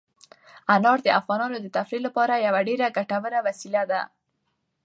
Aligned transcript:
انار 0.75 0.99
د 1.03 1.07
افغانانو 1.19 1.57
د 1.61 1.67
تفریح 1.77 2.01
لپاره 2.07 2.43
یوه 2.47 2.61
ډېره 2.67 2.87
ګټوره 2.97 3.39
وسیله 3.47 3.81
ده. 3.91 4.01